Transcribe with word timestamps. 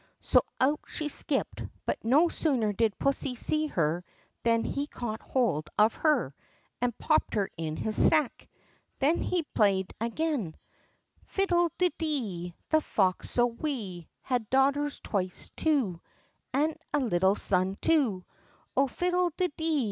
So 0.19 0.41
out 0.59 0.79
she 0.87 1.09
skipped, 1.09 1.61
but 1.85 2.03
no 2.03 2.27
sooner 2.27 2.73
did 2.73 2.97
pussy 2.97 3.35
see 3.35 3.67
her 3.67 4.03
than 4.41 4.63
he 4.63 4.87
caught 4.87 5.21
hold 5.21 5.69
of 5.77 5.93
her 5.93 6.33
and 6.81 6.97
popped 6.97 7.35
her 7.35 7.51
into 7.55 7.83
his 7.83 8.07
sack. 8.09 8.49
Then 8.97 9.21
he 9.21 9.43
played 9.43 9.93
again: 10.01 10.55
"Fiddle 11.27 11.69
de 11.77 11.89
dee! 11.99 12.55
The 12.71 12.81
foxy 12.81 13.27
so 13.27 13.45
wee 13.45 14.09
Had 14.23 14.49
daughters 14.49 14.99
twice 15.01 15.51
two, 15.55 16.01
And 16.51 16.75
a 16.95 16.99
little 16.99 17.35
son 17.35 17.77
too 17.79 18.25
Oh! 18.75 18.87
Fiddle 18.87 19.29
de 19.37 19.49
dee! 19.49 19.79